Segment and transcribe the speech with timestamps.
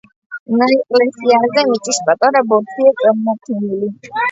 [0.61, 3.95] ნაეკლესიარზე მიწის პატარა ბორცვია წარმოქმნილი.